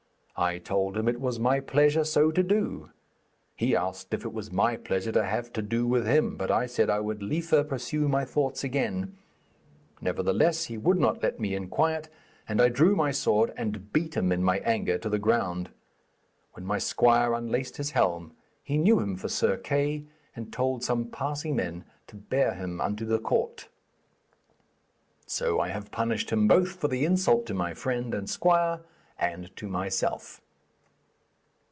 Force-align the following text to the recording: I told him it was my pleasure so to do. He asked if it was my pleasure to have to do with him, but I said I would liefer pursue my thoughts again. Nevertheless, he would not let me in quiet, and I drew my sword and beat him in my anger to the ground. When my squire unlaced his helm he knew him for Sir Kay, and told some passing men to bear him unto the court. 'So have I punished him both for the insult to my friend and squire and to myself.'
I 0.37 0.57
told 0.57 0.97
him 0.97 1.07
it 1.07 1.21
was 1.21 1.37
my 1.39 1.59
pleasure 1.59 2.03
so 2.03 2.31
to 2.31 2.41
do. 2.41 2.89
He 3.55 3.75
asked 3.75 4.11
if 4.11 4.25
it 4.25 4.33
was 4.33 4.51
my 4.51 4.75
pleasure 4.75 5.11
to 5.11 5.23
have 5.23 5.53
to 5.53 5.61
do 5.61 5.85
with 5.85 6.07
him, 6.07 6.35
but 6.35 6.49
I 6.49 6.65
said 6.65 6.89
I 6.89 6.99
would 6.99 7.21
liefer 7.21 7.63
pursue 7.63 8.07
my 8.07 8.25
thoughts 8.25 8.63
again. 8.63 9.15
Nevertheless, 10.01 10.63
he 10.65 10.79
would 10.79 10.97
not 10.97 11.21
let 11.21 11.39
me 11.39 11.53
in 11.53 11.67
quiet, 11.67 12.09
and 12.49 12.59
I 12.59 12.69
drew 12.69 12.95
my 12.95 13.11
sword 13.11 13.53
and 13.55 13.93
beat 13.93 14.17
him 14.17 14.31
in 14.31 14.41
my 14.43 14.57
anger 14.61 14.97
to 14.97 15.09
the 15.09 15.19
ground. 15.19 15.69
When 16.53 16.65
my 16.65 16.79
squire 16.79 17.35
unlaced 17.35 17.77
his 17.77 17.91
helm 17.91 18.31
he 18.63 18.79
knew 18.79 18.99
him 18.99 19.17
for 19.17 19.29
Sir 19.29 19.57
Kay, 19.57 20.05
and 20.35 20.51
told 20.51 20.83
some 20.83 21.05
passing 21.05 21.55
men 21.57 21.83
to 22.07 22.15
bear 22.15 22.55
him 22.55 22.81
unto 22.81 23.05
the 23.05 23.19
court. 23.19 23.67
'So 25.27 25.61
have 25.61 25.85
I 25.85 25.89
punished 25.89 26.31
him 26.31 26.47
both 26.47 26.71
for 26.77 26.87
the 26.87 27.05
insult 27.05 27.45
to 27.45 27.53
my 27.53 27.75
friend 27.75 28.15
and 28.15 28.27
squire 28.27 28.79
and 29.23 29.55
to 29.55 29.67
myself.' 29.67 30.41